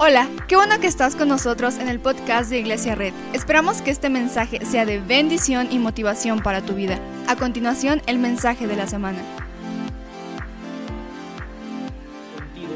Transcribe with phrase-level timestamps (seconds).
[0.00, 3.12] Hola, qué bueno que estás con nosotros en el podcast de Iglesia Red.
[3.32, 7.00] Esperamos que este mensaje sea de bendición y motivación para tu vida.
[7.26, 9.18] A continuación, el mensaje de la semana.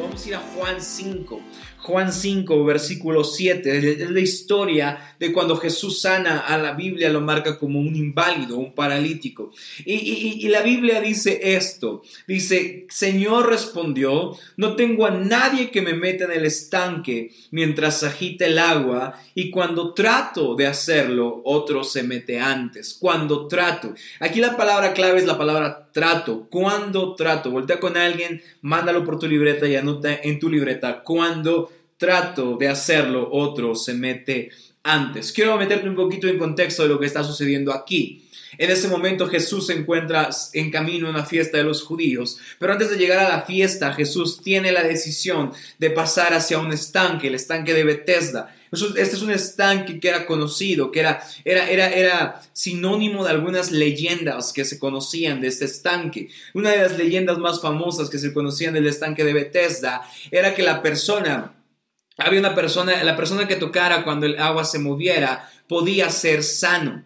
[0.01, 1.41] Vamos a ir a Juan 5.
[1.83, 7.21] Juan 5, versículo 7, es la historia de cuando Jesús sana a la Biblia, lo
[7.21, 9.51] marca como un inválido, un paralítico.
[9.85, 16.25] Y, la Biblia dice esto, dice, Señor respondió, no tengo a nadie que me meta
[16.25, 22.39] en el estanque mientras agita el agua, y cuando trato de hacerlo, otro se mete
[22.39, 23.95] antes, cuando trato.
[24.21, 27.51] Aquí la palabra clave es la palabra trato, cuando trato.
[27.51, 31.71] Voltea con alguien, mándalo por tu libreta y anota en tu libreta, cuando
[32.03, 34.51] trato de hacerlo, otro se mete
[34.83, 35.31] antes.
[35.31, 38.29] Quiero meterte un poquito en contexto de lo que está sucediendo aquí.
[38.59, 42.73] En ese momento Jesús se encuentra en camino a una fiesta de los judíos, pero
[42.73, 47.29] antes de llegar a la fiesta Jesús tiene la decisión de pasar hacia un estanque,
[47.29, 48.53] el estanque de Bethesda.
[48.73, 53.71] Este es un estanque que era conocido, que era, era, era, era sinónimo de algunas
[53.71, 56.31] leyendas que se conocían de este estanque.
[56.53, 60.65] Una de las leyendas más famosas que se conocían del estanque de Bethesda era que
[60.65, 61.62] la persona
[62.19, 67.05] había una persona, la persona que tocara cuando el agua se moviera podía ser sano.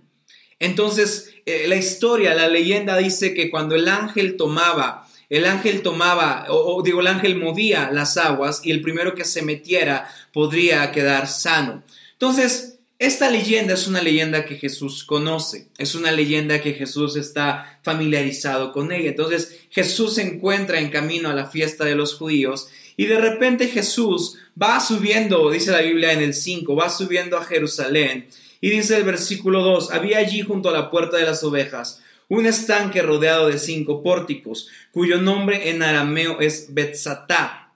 [0.58, 6.46] Entonces, eh, la historia, la leyenda dice que cuando el ángel tomaba, el ángel tomaba,
[6.48, 11.28] o, digo, el ángel movía las aguas y el primero que se metiera podría quedar
[11.28, 11.82] sano.
[12.12, 17.78] Entonces, esta leyenda es una leyenda que Jesús conoce, es una leyenda que Jesús está
[17.82, 19.10] familiarizado con ella.
[19.10, 23.68] Entonces Jesús se encuentra en camino a la fiesta de los judíos y de repente
[23.68, 28.28] Jesús va subiendo, dice la Biblia en el 5, va subiendo a Jerusalén.
[28.60, 32.46] Y dice el versículo 2, había allí junto a la puerta de las ovejas un
[32.46, 37.74] estanque rodeado de cinco pórticos, cuyo nombre en arameo es Betzatá.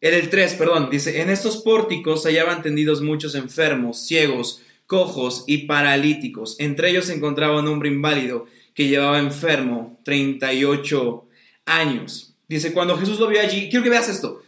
[0.00, 5.66] En el 3, perdón, dice, en estos pórticos hallaban tendidos muchos enfermos, ciegos, cojos y
[5.66, 6.56] paralíticos.
[6.58, 11.28] Entre ellos se encontraba un hombre inválido que llevaba enfermo 38
[11.66, 12.34] años.
[12.48, 14.42] Dice, cuando Jesús lo vio allí, quiero que veas esto,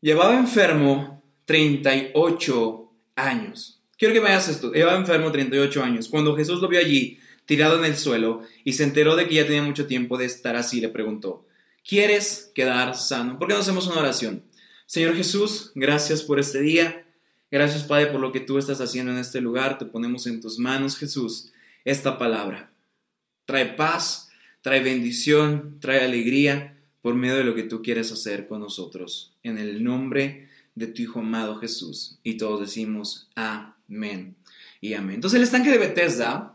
[0.00, 3.82] llevaba enfermo 38 años.
[3.96, 6.08] Quiero que veas esto, llevaba enfermo 38 años.
[6.08, 9.46] Cuando Jesús lo vio allí, tirado en el suelo, y se enteró de que ya
[9.46, 11.46] tenía mucho tiempo de estar así, le preguntó,
[11.86, 13.38] ¿quieres quedar sano?
[13.38, 14.44] ¿Por qué no hacemos una oración?
[14.86, 17.04] Señor Jesús, gracias por este día.
[17.50, 19.78] Gracias, Padre, por lo que tú estás haciendo en este lugar.
[19.78, 21.50] Te ponemos en tus manos, Jesús,
[21.84, 22.72] esta palabra.
[23.46, 24.28] Trae paz,
[24.60, 29.32] trae bendición, trae alegría por medio de lo que tú quieres hacer con nosotros.
[29.48, 32.18] En el nombre de tu Hijo amado Jesús.
[32.22, 34.36] Y todos decimos amén
[34.80, 35.16] y amén.
[35.16, 36.54] Entonces el estanque de Bethesda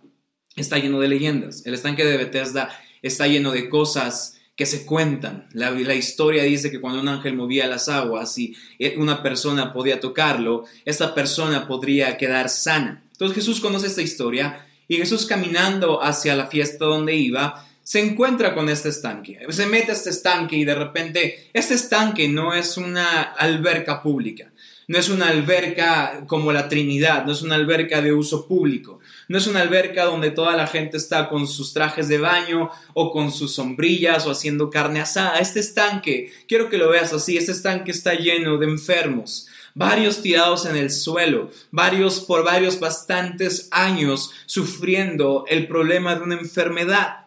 [0.56, 1.66] está lleno de leyendas.
[1.66, 2.70] El estanque de Bethesda
[3.02, 5.48] está lleno de cosas que se cuentan.
[5.54, 8.56] La, la, historia dice que cuando un ángel movía las aguas y
[8.98, 13.04] una persona podía tocarlo, esta persona podría quedar sana.
[13.12, 18.54] Entonces Jesús conoce esta historia y Jesús caminando hacia la fiesta donde iba, se encuentra
[18.54, 22.78] con este estanque, se mete a este estanque y de repente este estanque no es
[22.78, 24.54] una alberca pública,
[24.88, 29.38] no es una alberca como la Trinidad, no es una alberca de uso público, no
[29.38, 33.32] es una alberca donde toda la gente está con sus trajes de baño o con
[33.32, 35.40] sus sombrillas o haciendo carne asada.
[35.40, 40.66] Este estanque, quiero que lo veas así, este estanque está lleno de enfermos, varios tirados
[40.66, 47.23] en el suelo, varios por varios bastantes años sufriendo el problema de una enfermedad.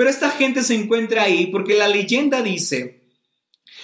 [0.00, 3.02] Pero esta gente se encuentra ahí porque la leyenda dice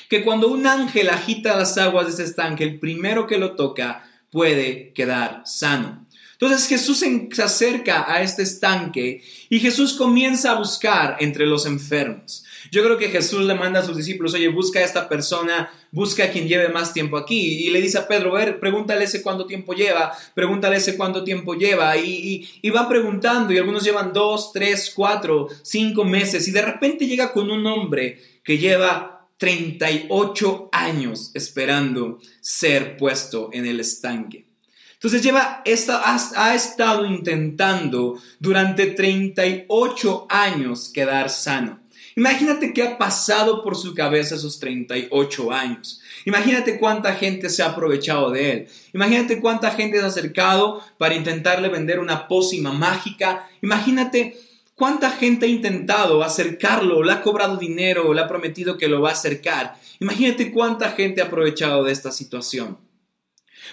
[0.08, 4.02] que cuando un ángel agita las aguas de ese estanque, el primero que lo toca
[4.30, 6.06] puede quedar sano.
[6.32, 12.45] Entonces Jesús se acerca a este estanque y Jesús comienza a buscar entre los enfermos.
[12.70, 16.24] Yo creo que Jesús le manda a sus discípulos, oye, busca a esta persona, busca
[16.24, 17.66] a quien lleve más tiempo aquí.
[17.66, 21.54] Y le dice a Pedro, ver, pregúntale ese cuánto tiempo lleva, pregúntale ese cuánto tiempo
[21.54, 21.96] lleva.
[21.96, 26.46] Y, va preguntando, y algunos llevan dos, tres, cuatro, cinco meses.
[26.48, 33.66] Y de repente llega con un hombre que lleva 38 años esperando ser puesto en
[33.66, 34.46] el estanque.
[34.94, 41.80] Entonces lleva ha, estado intentando durante 38 años quedar sano.
[42.18, 46.00] Imagínate qué ha pasado por su cabeza esos 38 años.
[46.24, 48.68] Imagínate cuánta gente se ha aprovechado de él.
[48.94, 53.46] Imagínate cuánta gente se ha acercado para intentarle vender una pócima mágica.
[53.60, 54.38] Imagínate
[54.74, 59.10] cuánta gente ha intentado acercarlo, le ha cobrado dinero, le ha prometido que lo va
[59.10, 59.78] a acercar.
[60.00, 62.78] Imagínate cuánta gente ha aprovechado de esta situación.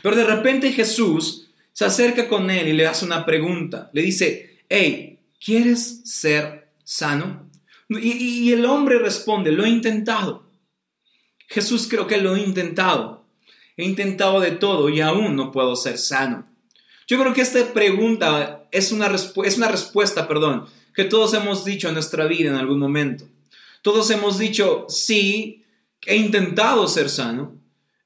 [0.01, 3.89] Pero de repente Jesús se acerca con él y le hace una pregunta.
[3.93, 7.42] Le dice, hey, ¿quieres ser sano?
[7.99, 10.43] Y, el hombre responde, lo he intentado.
[11.47, 13.25] Jesús creo que lo he intentado.
[13.75, 16.47] he intentado de todo y aún no puedo ser sano.
[17.07, 19.07] Yo creo que esta pregunta es una,
[19.43, 23.25] es una respuesta, perdón, que todos hemos dicho en nuestra vida en algún momento.
[23.81, 25.65] Todos hemos dicho, sí,
[26.05, 27.55] he intentado ser sano,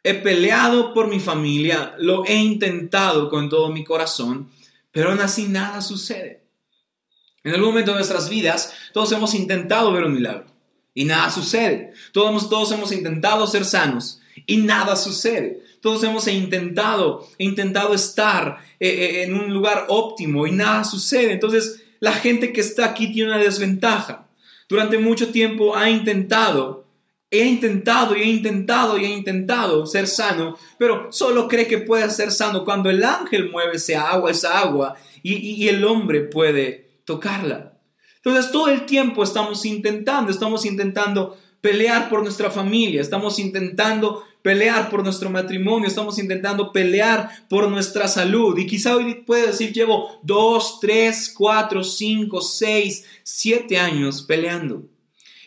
[0.03, 4.49] he peleado por mi familia, lo he intentado con todo mi corazón,
[4.91, 6.46] pero aún así nada sucede.
[7.47, 10.47] En algún momento de nuestras vidas, todos hemos intentado ver un milagro
[10.93, 11.93] y nada sucede.
[12.11, 15.63] Todos, todos hemos intentado ser sanos y nada sucede.
[15.81, 21.31] Todos hemos intentado, intentado estar eh, eh, en un lugar óptimo y nada sucede.
[21.31, 24.27] Entonces, la gente que está aquí tiene una desventaja.
[24.67, 26.85] Durante mucho tiempo ha intentado,
[27.31, 32.09] he intentado y he intentado y he intentado ser sano, pero solo cree que puede
[32.09, 36.86] ser sano cuando el ángel mueve esa agua, esa agua, y, y el hombre puede
[37.07, 37.79] tocarla.
[38.17, 44.89] Entonces todo el tiempo estamos intentando, estamos intentando pelear por nuestra familia, estamos intentando pelear
[44.89, 48.57] por nuestro matrimonio, estamos intentando pelear por nuestra salud.
[48.57, 54.83] Y quizá hoy puede decir, llevo dos, tres, cuatro, cinco, seis, siete años peleando.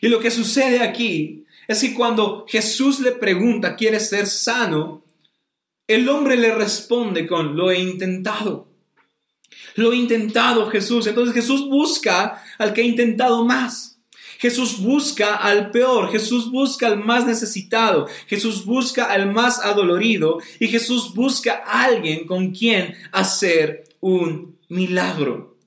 [0.01, 5.05] Y lo que sucede aquí es que cuando Jesús le pregunta, ¿quieres ser sano?
[5.87, 8.70] El hombre le responde con, lo he intentado.
[9.77, 11.07] Lo he intentado Jesús.
[11.07, 13.91] Entonces Jesús busca al que ha intentado más.
[14.41, 20.69] Jesús busca al peor, Jesús busca al más necesitado, Jesús busca al más adolorido y
[20.69, 25.59] Jesús busca a alguien con quien hacer un milagro.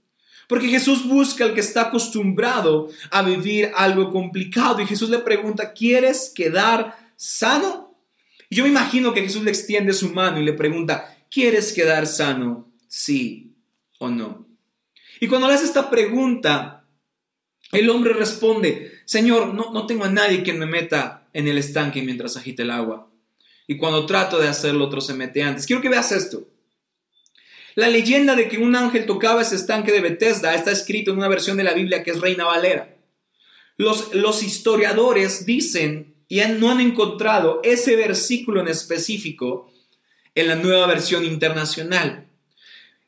[0.48, 5.72] Porque Jesús busca al que está acostumbrado a vivir algo complicado y Jesús le pregunta,
[5.72, 7.96] ¿quieres quedar sano?
[8.50, 12.08] Y yo me imagino que Jesús le extiende su mano y le pregunta, ¿quieres quedar
[12.08, 12.72] sano?
[12.88, 13.43] Sí
[14.04, 14.48] o no.
[15.20, 16.86] Y cuando le hace esta pregunta,
[17.72, 22.02] el hombre responde, Señor, no, no tengo a nadie que me meta en el estanque
[22.02, 23.10] mientras agite el agua.
[23.68, 25.66] Y cuando trato de hacerlo, otro se mete antes.
[25.66, 26.48] Quiero que veas esto.
[27.76, 31.28] La leyenda de que un ángel tocaba ese estanque de Bethesda está escrito en una
[31.28, 32.98] versión de la Biblia que es Reina Valera.
[33.78, 39.72] Los, los historiadores dicen y no han encontrado ese versículo en específico
[40.36, 42.28] en la nueva versión internacional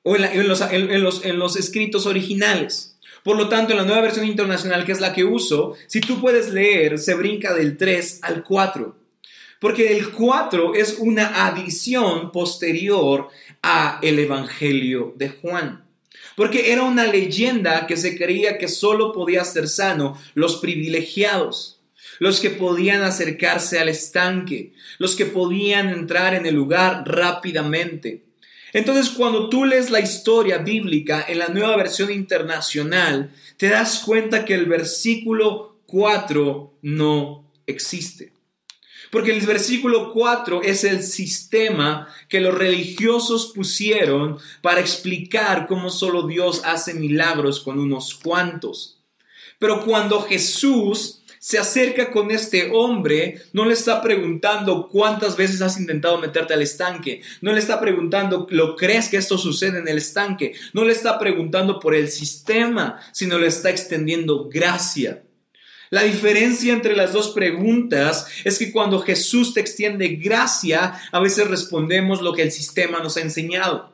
[0.08, 2.96] o en, los, escritos originales.
[3.24, 6.22] Por lo tanto, en la nueva versión internacional, que es la que uso, si tú
[6.22, 8.96] puedes leer, se brinca del 3 al 4.
[9.60, 13.30] Porque el 4 es una adición posterior
[13.64, 15.84] a el Evangelio de Juan.
[16.36, 21.82] Porque era una leyenda que se creía que solo podía ser sano los privilegiados,
[22.20, 28.26] los que podían acercarse al estanque, los que podían entrar en el lugar rápidamente.
[28.76, 34.44] Entonces, cuando tú lees la historia bíblica en la nueva versión internacional, te das cuenta
[34.44, 38.34] que el versículo 4 no existe.
[39.12, 46.28] Porque el versículo 4 es el sistema que los religiosos pusieron para explicar cómo solo
[46.28, 49.00] Dios hace milagros con unos cuantos.
[49.58, 55.80] Pero cuando Jesús se acerca con este hombre, no le está preguntando cuántas veces has
[55.80, 60.00] intentado meterte al estanque, no le está preguntando, ¿lo crees que esto sucede en el
[60.00, 60.54] estanque?
[60.74, 65.22] No le está preguntando por el sistema, sino le está extendiendo gracia.
[65.92, 71.48] La diferencia entre las dos preguntas es que cuando Jesús te extiende gracia, a veces
[71.48, 73.94] respondemos lo que el sistema nos ha enseñado.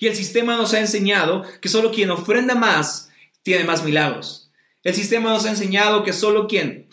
[0.00, 3.10] Y el sistema nos ha enseñado que solo quien ofrenda más
[3.42, 4.43] tiene más milagros.
[4.84, 6.88] El sistema nos ha enseñado que solo quien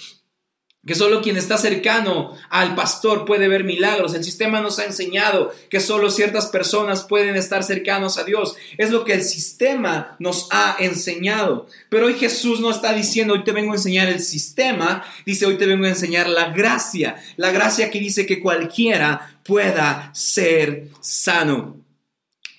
[0.85, 4.15] que solo quien está cercano al pastor puede ver milagros.
[4.15, 8.55] El sistema nos ha enseñado que solo ciertas personas pueden estar cercanos a Dios.
[8.79, 11.67] Es lo que el sistema nos ha enseñado.
[11.89, 15.57] Pero hoy Jesús no está diciendo, hoy te vengo a enseñar el sistema, dice, hoy
[15.57, 17.15] te vengo a enseñar la gracia.
[17.37, 21.80] La gracia que dice que cualquiera pueda ser sano.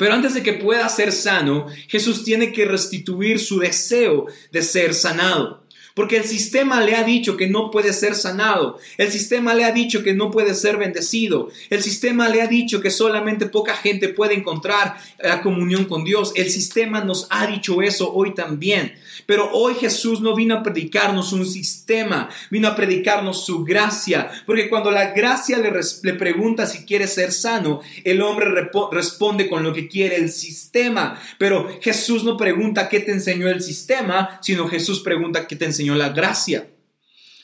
[0.02, 4.94] Pero antes de que pueda ser sano, Jesús tiene que restituir su deseo de ser
[4.94, 5.61] sanado.
[5.94, 8.78] Porque el sistema le ha dicho que no puede ser sanado.
[8.96, 11.50] El sistema le ha dicho que no puede ser bendecido.
[11.68, 16.32] El sistema le ha dicho que solamente poca gente puede encontrar la comunión con Dios.
[16.34, 18.94] El sistema nos ha dicho eso hoy también.
[19.26, 24.30] Pero hoy Jesús no vino a predicarnos un sistema, vino a predicarnos su gracia.
[24.46, 25.72] Porque cuando la gracia le,
[26.02, 28.46] le pregunta si quiere ser sano, el hombre
[28.90, 31.20] responde con lo que quiere el sistema.
[31.38, 35.81] Pero Jesús no pregunta qué te enseñó el sistema, sino Jesús pregunta qué te enseñó
[35.82, 36.70] Señor la gracia.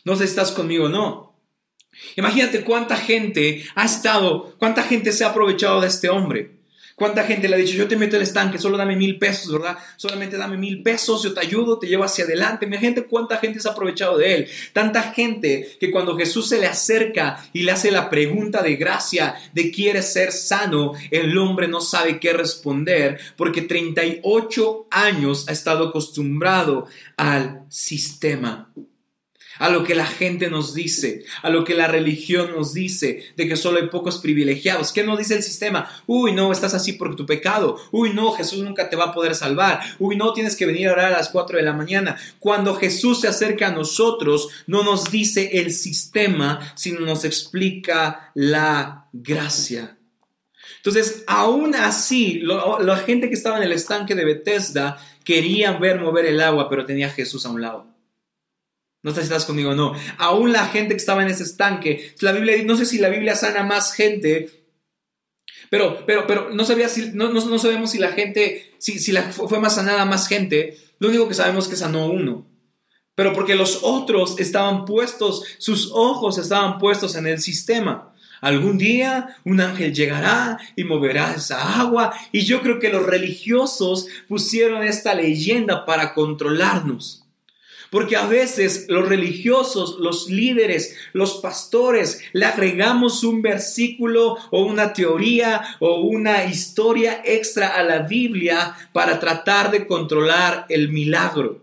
[0.04, 1.42] No estás conmigo no.
[2.14, 6.57] Imagínate cuánta gente ha estado, cuánta gente se ha aprovechado de este hombre.
[6.98, 9.78] ¿Cuánta gente le ha dicho, yo te meto el estanque, solo dame mil pesos, ¿verdad?
[9.94, 12.66] Solamente dame mil pesos, yo te ayudo, te llevo hacia adelante.
[12.66, 14.48] Mi gente, ¿cuánta gente se ha aprovechado de él?
[14.72, 19.36] Tanta gente que cuando Jesús se le acerca y le hace la pregunta de gracia
[19.52, 25.90] de quiere ser sano, el hombre no sabe qué responder porque 38 años ha estado
[25.90, 28.72] acostumbrado al sistema
[29.58, 33.48] a lo que la gente nos dice, a lo que la religión nos dice, de
[33.48, 34.92] que solo hay pocos privilegiados.
[34.92, 35.90] ¿Qué nos dice el sistema?
[36.06, 37.76] Uy, no, estás así por tu pecado.
[37.90, 39.80] Uy, no, Jesús nunca te va a poder salvar.
[39.98, 42.16] Uy, no, tienes que venir a orar a las 4 de la mañana.
[42.38, 49.08] Cuando Jesús se acerca a nosotros, no nos dice el sistema, sino nos explica la
[49.12, 49.98] gracia.
[50.76, 56.26] Entonces, aún así, la gente que estaba en el estanque de Bethesda quería ver mover
[56.26, 57.97] el agua, pero tenía a Jesús a un lado.
[59.02, 59.94] No sé si estás conmigo o no.
[60.18, 63.36] Aún la gente que estaba en ese estanque, la Biblia, no sé si la Biblia
[63.36, 64.58] sana más gente,
[65.70, 69.22] pero, pero, pero no, sabía si, no, no, sabemos si la gente, si, si la,
[69.22, 70.78] fue más sanada más gente.
[70.98, 72.46] Lo único que sabemos es que sanó uno.
[73.14, 78.14] Pero porque los otros estaban puestos, sus ojos estaban puestos en el sistema.
[78.40, 82.14] Algún día un ángel llegará y moverá esa agua.
[82.32, 87.27] Y yo creo que los religiosos pusieron esta leyenda para controlarnos.
[87.90, 94.92] Porque a veces los religiosos, los líderes, los pastores, le agregamos un versículo o una
[94.92, 101.62] teoría o una historia extra a la Biblia para tratar de controlar el milagro.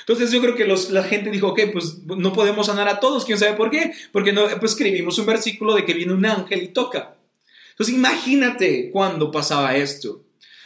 [0.00, 3.38] Entonces yo creo que la gente dijo, ok, pues no podemos sanar a todos, quién
[3.38, 6.68] sabe por qué, porque no, pues escribimos un versículo de que viene un ángel y
[6.68, 7.14] toca.
[7.70, 10.22] Entonces imagínate cuando pasaba esto.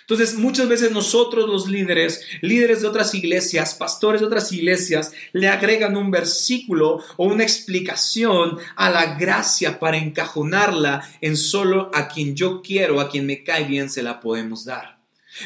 [0.09, 5.49] Entonces, muchas veces nosotros los líderes, líderes de otras iglesias, pastores de otras iglesias, le
[5.49, 12.37] agregan un versículo o una explicación a la gracia para encajonarla en solo a quien
[12.37, 15.01] yo quiero, a quien me cae bien, se la podemos dar.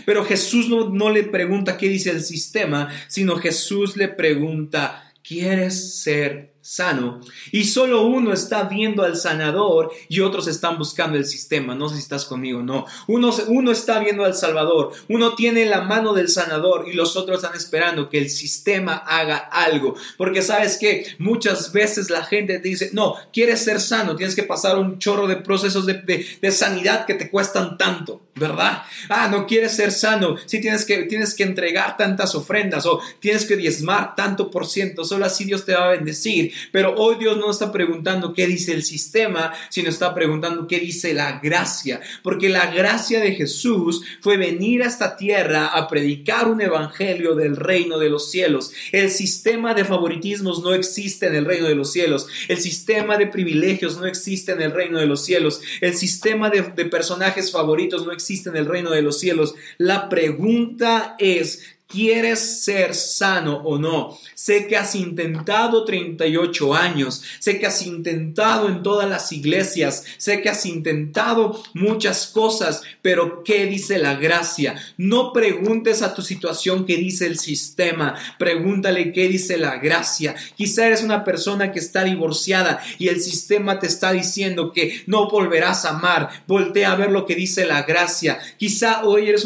[0.05, 6.02] Pero Jesús no, no le pregunta qué dice el sistema, sino Jesús le pregunta, ¿quieres
[6.02, 11.75] ser sano y solo uno está viendo al sanador y otros están buscando el sistema.
[11.75, 12.87] No sé si estás conmigo no.
[13.09, 17.43] Uno, uno está viendo al Salvador, uno tiene la mano del sanador y los otros
[17.43, 19.97] están esperando que el sistema haga algo.
[20.17, 24.45] Porque sabes que muchas veces la gente te dice, no, quieres ser sano, tienes que
[24.45, 25.95] pasar un chorro de procesos de,
[26.41, 28.83] de, sanidad que te cuestan tanto, ¿verdad?
[29.09, 33.45] Ah, no quieres ser sano, si tienes que, tienes que entregar tantas ofrendas o tienes
[33.47, 36.53] que diezmar tanto por ciento, solo así Dios te va a bendecir.
[36.73, 41.14] Pero hoy Dios no está preguntando qué dice el sistema, sino está preguntando qué dice
[41.14, 42.00] la gracia.
[42.23, 47.57] Porque la gracia de Jesús fue venir a esta tierra a predicar un evangelio del
[47.57, 48.73] reino de los cielos.
[48.93, 52.26] El sistema de favoritismos no existe en el reino de los cielos.
[52.49, 55.61] El sistema de privilegios no existe en el reino de los cielos.
[55.81, 59.55] El sistema de, personajes favoritos no existe en el reino de los cielos.
[59.79, 64.17] La pregunta es, ¿Quieres ser sano o no?
[64.37, 70.41] Sé que has intentado 38 años, sé que has intentado en todas las iglesias, sé
[70.41, 74.77] que has intentado muchas cosas, pero ¿qué dice la gracia?
[74.99, 80.37] No preguntes a tu situación qué dice el sistema, pregúntale qué dice la gracia.
[80.57, 85.29] Quizá eres una persona que está divorciada y el sistema te está diciendo que no
[85.29, 86.45] volverás a amar.
[86.47, 88.39] Voltea a ver lo que dice la gracia.
[88.59, 89.45] Quizá hoy eres,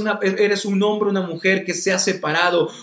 [0.67, 2.34] un hombre una mujer que se ha separado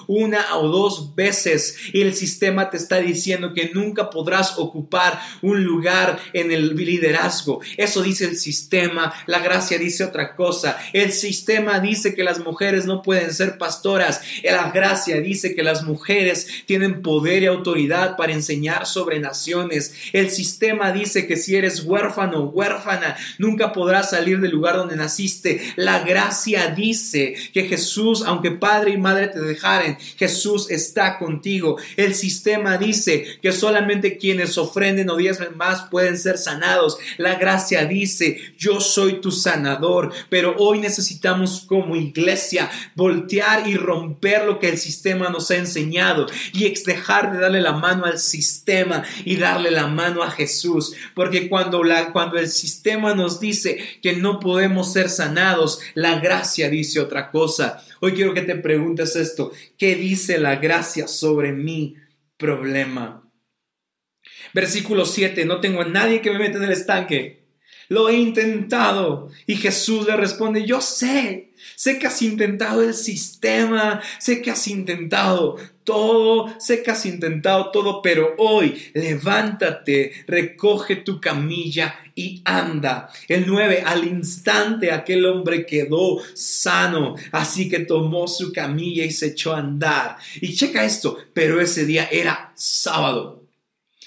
[0.08, 5.64] una o dos veces y el sistema te está diciendo que nunca podrás ocupar un
[5.64, 7.62] lugar en el liderazgo.
[7.78, 10.78] Eso dice el sistema, la gracia dice otra cosa.
[10.94, 14.22] El sistema dice que las mujeres no pueden ser pastoras.
[14.44, 19.94] La gracia dice que las mujeres tienen poder y autoridad para enseñar sobre naciones.
[20.14, 24.96] El sistema dice que si eres huérfano o huérfana, nunca podrás salir del lugar donde
[24.96, 25.62] naciste.
[25.76, 31.78] La gracia dice que Jesús, aunque padre y madre te dejaren, Jesús está contigo.
[31.98, 36.98] El sistema dice que solamente quienes ofrenden o diezmen más pueden ser sanados.
[37.18, 44.46] La gracia dice, yo soy tu sanador, pero hoy necesitamos como iglesia voltear y romper
[44.46, 49.04] lo que el sistema nos ha enseñado y dejar de darle la mano al sistema
[49.26, 54.14] y darle la mano a Jesús, porque cuando la cuando el sistema nos dice que
[54.14, 57.84] no podemos ser sanados, la gracia dice otra cosa.
[58.04, 59.31] Hoy quiero que te preguntes esto.
[59.78, 61.96] ¿Qué dice la gracia sobre mi
[62.38, 63.30] problema?
[64.54, 65.46] Versículo 7.
[65.46, 67.42] No tengo a nadie que me meta en el estanque.
[67.90, 69.30] lo he intentado.
[69.46, 71.51] Y Jesús le responde, yo sé,
[71.82, 77.72] sé que has intentado el sistema, sé que has intentado todo, sé que has intentado
[77.72, 83.10] todo, pero hoy levántate, recoge tu camilla y anda.
[83.28, 89.30] El 9, al instante aquel hombre quedó sano, así que tomó su camilla y se
[89.30, 90.18] echó a andar.
[90.40, 93.42] Y checa esto, pero ese día era sábado.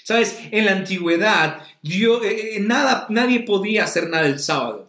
[0.01, 4.84] Sabes, en la antigüedad, yo, eh, nada, nadie podía hacer nada el sábado.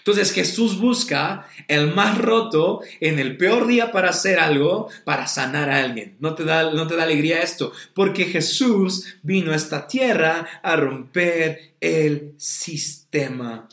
[0.00, 5.70] Entonces Jesús busca el más roto en el peor día para hacer algo, para sanar
[5.70, 6.16] a alguien.
[6.20, 7.72] ¿No te da, no te da alegría esto?
[7.94, 13.68] Porque Jesús vino a esta tierra a romper el sistema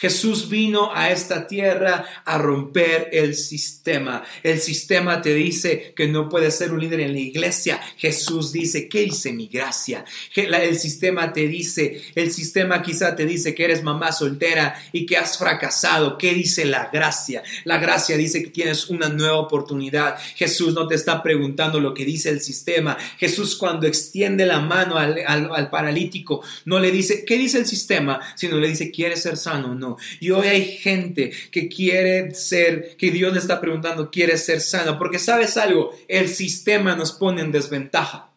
[0.00, 4.24] Jesús vino a esta tierra a romper el sistema.
[4.42, 7.78] El sistema te dice que no puedes ser un líder en la iglesia.
[7.98, 10.06] Jesús dice, ¿qué dice mi gracia?
[10.34, 15.18] El sistema te dice, el sistema quizá te dice que eres mamá soltera y que
[15.18, 16.16] has fracasado.
[16.16, 17.42] ¿Qué dice la gracia?
[17.64, 20.16] La gracia dice que tienes una nueva oportunidad.
[20.34, 22.96] Jesús no te está preguntando lo que dice el sistema.
[23.18, 28.18] Jesús cuando extiende la mano al, al paralítico, no le dice, ¿qué dice el sistema?
[28.34, 29.74] Sino le dice, ¿quieres ser sano?
[29.74, 29.89] No
[30.20, 34.98] y hoy hay gente que quiere ser, que Dios le está preguntando, quiere ser sano,
[34.98, 38.32] porque sabes algo, el sistema nos pone en desventaja.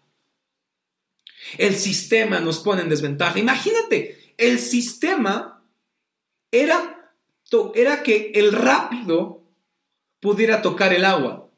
[1.58, 3.40] El sistema nos pone en desventaja.
[3.40, 5.64] Imagínate, el sistema
[6.52, 7.12] era,
[7.76, 9.44] era que el rápido
[10.20, 11.50] pudiera tocar el agua.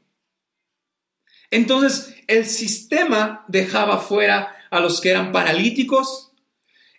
[1.51, 6.25] Entonces, el sistema dejaba fuera a los que eran paralíticos,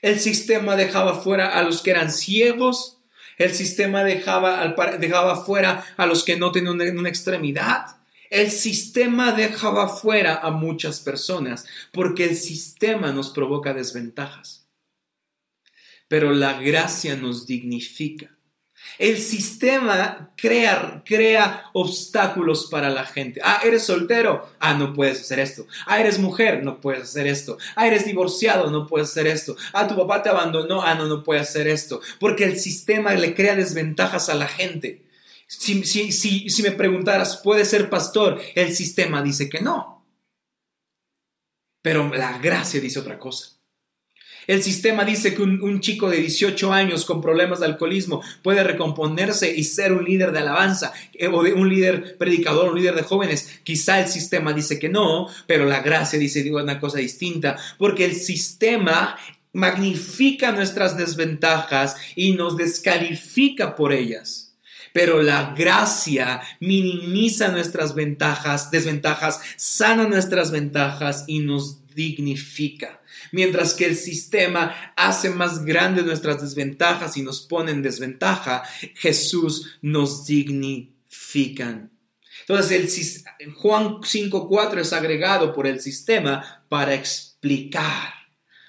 [0.02, 2.96] el sistema dejaba fuera a los que eran ciegos,
[3.38, 7.96] el sistema dejaba, dejaba fuera a los que no tenían una, extremidad.
[8.30, 14.66] El sistema dejaba fuera a muchas personas porque el sistema nos provoca desventajas.
[16.08, 18.36] Pero la gracia nos dignifica.
[18.99, 23.40] El sistema crea, crea obstáculos para la gente.
[23.45, 24.49] Ah, eres soltero.
[24.59, 25.66] Ah, no puedes hacer esto.
[25.87, 26.62] Ah, eres mujer.
[26.62, 27.59] No puedes hacer esto.
[27.75, 28.71] Ah, eres divorciado.
[28.71, 29.57] No puedes hacer esto.
[29.73, 30.83] Ah, tu papá te abandonó.
[30.83, 32.00] Ah, no, no puedes hacer esto.
[32.19, 35.05] Porque el sistema le crea desventajas a la gente.
[35.47, 38.40] Si, si, si, si me preguntaras, ¿puedes ser pastor?
[38.55, 40.05] El sistema dice que no.
[41.83, 43.55] Pero la gracia dice otra cosa.
[44.46, 49.54] El sistema dice que un, chico de 18 años con problemas de alcoholismo puede recomponerse
[49.54, 53.61] y ser un líder de alabanza eh, o un líder predicador, un líder de jóvenes.
[53.64, 58.04] Quizá el sistema dice que no, pero la gracia dice digo, una cosa distinta, porque
[58.04, 59.16] el sistema
[59.52, 64.46] magnifica nuestras desventajas y nos descalifica por ellas
[64.92, 73.02] pero la gracia minimiza nuestras ventajas, desventajas, sana nuestras ventajas y nos dignifica.
[73.37, 78.62] Mientras que el sistema hace más grandes nuestras desventajas y nos pone en desventaja,
[78.94, 81.90] Jesús nos dignifica.
[82.40, 88.14] Entonces, el, Juan 5.4 es agregado por el sistema para explicar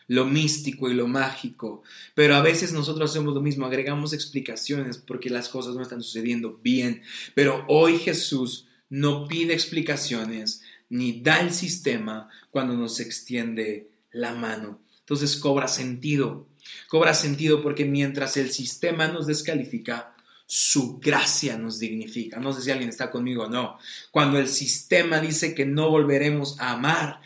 [0.08, 1.84] lo místico y lo mágico.
[2.13, 6.60] Pero a veces nosotros hacemos lo mismo, agregamos explicaciones porque las cosas no están sucediendo
[6.62, 7.03] bien.
[7.36, 14.82] Pero hoy Jesús no pide explicaciones ni da el sistema cuando nos extiende la mano.
[14.99, 16.47] Entonces cobra sentido.
[16.89, 20.16] Cobra sentido porque mientras el sistema nos descalifica,
[20.49, 22.39] su gracia nos dignifica.
[22.39, 23.77] No sé si alguien está conmigo o no.
[24.12, 27.19] Cuando el sistema dice que no volveremos a amar,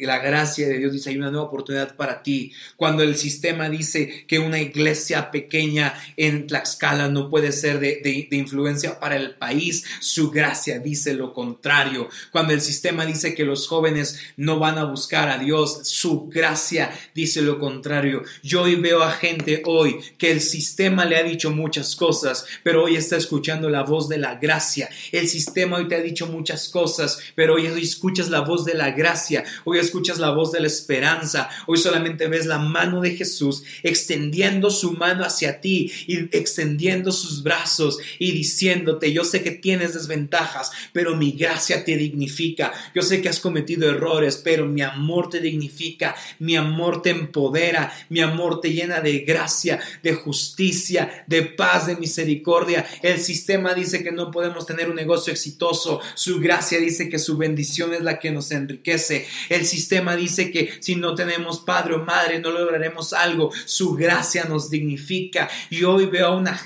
[0.00, 2.52] la gracia de Dios dice hay una nueva oportunidad para ti.
[2.74, 8.36] Cuando el sistema dice que una iglesia pequeña en Tlaxcala no puede ser de, de
[8.36, 12.08] influencia para el país, su gracia dice lo contrario.
[12.32, 16.90] Cuando el sistema dice que los jóvenes no van a buscar a Dios, su gracia
[17.14, 18.24] dice lo contrario.
[18.42, 22.23] Yo hoy veo a gente hoy que el sistema le ha dicho muchas cosas
[22.62, 24.88] pero hoy está escuchando la voz de la gracia.
[25.12, 28.90] El sistema hoy te ha dicho muchas cosas, pero hoy escuchas la voz de la
[28.92, 33.62] gracia, hoy escuchas la voz de la esperanza, hoy solamente ves la mano de Jesús
[33.82, 39.94] extendiendo su mano hacia ti y extendiendo sus brazos y diciéndote, yo sé que tienes
[39.94, 42.72] desventajas, pero mi gracia te dignifica.
[42.94, 47.92] Yo sé que has cometido errores, pero mi amor te dignifica, mi amor te empodera,
[48.08, 52.86] mi amor te llena de gracia, de justicia, de paz, de misericordia misericordia.
[53.02, 56.00] El sistema dice que no podemos tener un negocio exitoso.
[56.14, 59.26] Su gracia dice que su bendición es la que nos enriquece.
[59.48, 63.50] El sistema dice que si no tenemos padre o madre no lograremos algo.
[63.64, 65.50] Su gracia nos dignifica.
[65.70, 66.60] Y hoy veo una,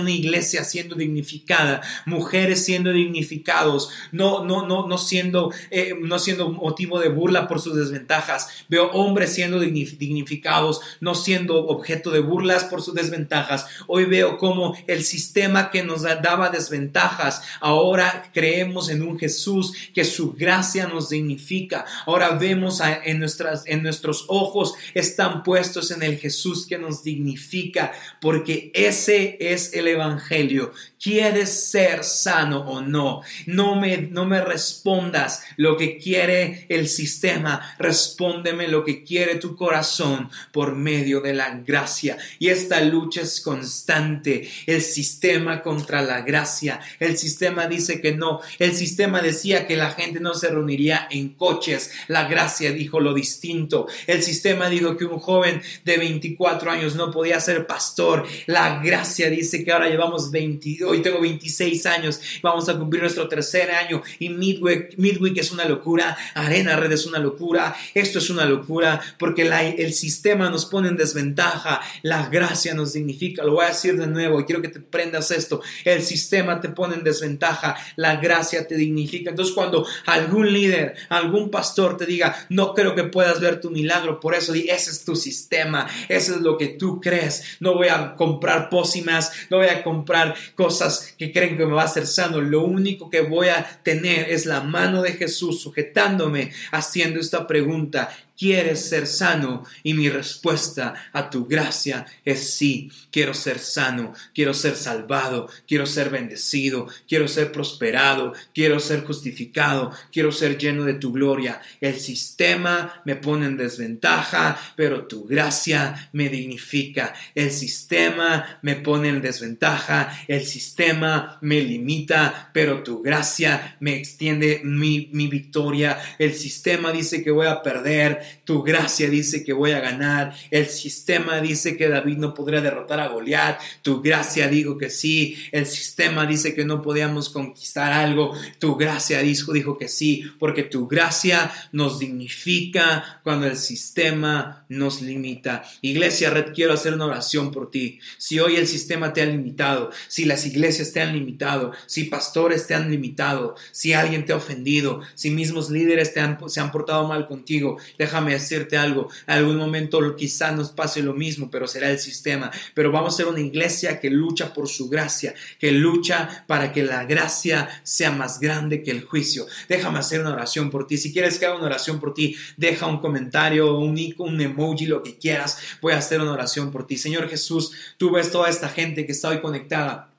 [0.00, 6.50] una iglesia siendo dignificada, mujeres siendo dignificados, no, no, no, no siendo, eh, no siendo
[6.50, 8.48] motivo de burla por sus desventajas.
[8.68, 13.66] Veo hombres siendo dignificados, no siendo objeto de burlas por sus desventajas.
[13.86, 20.04] Hoy veo como el sistema que nos daba desventajas, ahora creemos en un Jesús que
[20.04, 21.84] su gracia nos dignifica.
[22.06, 27.92] Ahora vemos en, nuestras, en nuestros ojos están puestos en el Jesús que nos dignifica,
[28.20, 30.72] porque ese es el Evangelio.
[31.00, 33.22] ¿Quieres ser sano o no?
[33.46, 39.56] No me, no me respondas lo que quiere el sistema, respóndeme lo que quiere tu
[39.56, 42.18] corazón por medio de la gracia.
[42.38, 44.48] Y esta lucha es constante.
[44.76, 46.80] El sistema contra la gracia.
[47.00, 48.40] El sistema dice que no.
[48.58, 51.92] El sistema decía que la gente no se reuniría en coches.
[52.08, 53.86] La gracia dijo lo distinto.
[54.06, 58.26] El sistema dijo que un joven de 24 años no podía ser pastor.
[58.44, 63.28] La gracia dice que ahora llevamos 20, hoy tengo 26 años, vamos a cumplir nuestro
[63.28, 68.30] tercer año y Midweek, Midweek es una locura, Arena Red es una locura, esto es
[68.30, 69.42] una locura porque
[69.78, 74.06] el sistema nos pone en desventaja, la gracia nos dignifica, lo voy a decir de
[74.06, 78.66] nuevo y quiero que te prendas esto, el sistema te pone en desventaja, la gracia
[78.66, 79.30] te dignifica.
[79.30, 84.20] Entonces cuando algún líder, algún pastor te diga, no creo que puedas ver tu milagro,
[84.20, 87.88] por eso di, ese es tu sistema, eso es lo que tú crees, no voy
[87.88, 92.06] a comprar pócimas, no voy a comprar cosas que creen que me va a hacer
[92.06, 97.46] sano, lo único que voy a tener es la mano de Jesús sujetándome, haciendo esta
[97.46, 99.64] pregunta, ¿Quieres ser sano?
[99.82, 102.90] Y mi respuesta a tu gracia es sí.
[103.10, 109.92] Quiero ser sano, quiero ser salvado, quiero ser bendecido, quiero ser prosperado, quiero ser justificado,
[110.12, 111.60] quiero ser lleno de tu gloria.
[111.80, 117.14] El sistema me pone en desventaja, pero tu gracia me dignifica.
[117.34, 124.60] El sistema me pone en desventaja, el sistema me limita, pero tu gracia me extiende
[124.64, 125.98] mi, mi victoria.
[126.18, 130.66] El sistema dice que voy a perder, tu gracia dice que voy a ganar, el
[130.66, 135.66] sistema dice que David no podría derrotar a Goliat, tu gracia dijo que sí, el
[135.66, 140.86] sistema dice que no podíamos conquistar algo, tu gracia dijo, dijo que sí, porque tu
[140.86, 145.64] gracia nos dignifica cuando el sistema nos limita.
[145.80, 148.00] Iglesia Red, quiero hacer una oración por ti.
[148.18, 152.66] Si hoy el sistema te ha limitado, si las iglesias te han limitado, si pastores
[152.66, 157.26] te han limitado, si alguien te ha ofendido, si mismos líderes se han portado mal
[157.26, 157.78] contigo,
[158.16, 162.50] déjame decirte algo, en algún momento quizá nos pase lo mismo, pero será el sistema.
[162.72, 166.82] Pero vamos a ser una iglesia que lucha por su gracia, que lucha para que
[166.82, 169.46] la gracia sea más grande que el juicio.
[169.68, 170.96] Déjame hacer una oración por ti.
[170.96, 175.02] Si quieres que haga una oración por ti, deja un comentario, un un emoji, lo
[175.02, 175.58] que quieras.
[175.82, 176.96] Voy a hacer una oración por ti.
[176.96, 180.15] Señor Jesús, tú ves toda esta gente que está hoy conectada.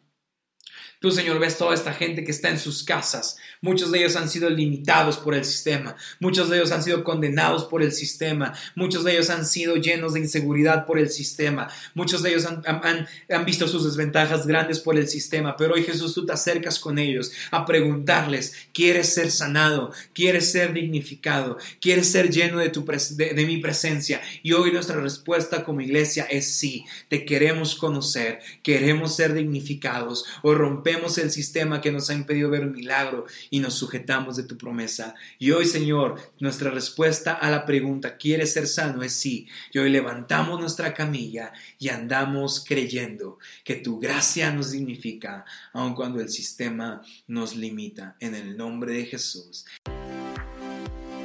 [0.99, 3.37] Tú, Señor, ves toda esta gente que está en sus casas.
[3.61, 5.95] Muchos de ellos han sido limitados por el sistema.
[6.19, 8.53] Muchos de ellos han sido condenados por el sistema.
[8.73, 11.69] Muchos de ellos han sido llenos de inseguridad por el sistema.
[11.93, 15.55] Muchos de ellos han, han, visto sus desventajas grandes por el sistema.
[15.55, 19.91] Pero hoy, Jesús, tú te acercas con ellos a preguntarles, ¿quieres ser sanado?
[20.15, 21.59] ¿Quieres ser dignificado?
[21.79, 24.19] ¿Quieres ser lleno de, tu de, de mi presencia?
[24.41, 26.85] Y hoy nuestra respuesta como iglesia es sí.
[27.07, 28.39] Te queremos conocer.
[28.63, 30.25] Queremos ser dignificados.
[30.41, 34.37] Hoy rompemos rompemos el sistema que nos ha impedido ver un milagro y nos sujetamos
[34.37, 35.15] de tu promesa.
[35.37, 39.03] Y hoy, Señor, nuestra respuesta a la pregunta, ¿quieres ser sano?
[39.03, 39.47] es sí.
[39.73, 46.21] Y hoy levantamos nuestra camilla y andamos creyendo que tu gracia nos dignifica, aun cuando
[46.21, 48.15] el sistema nos limita.
[48.21, 49.65] En el nombre de Jesús.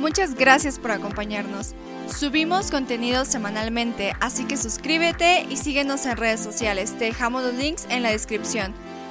[0.01, 1.75] Muchas gracias por acompañarnos.
[2.09, 6.98] Subimos contenido semanalmente, así que suscríbete y síguenos en redes sociales.
[6.98, 8.75] Te dejamos los links en la descripción.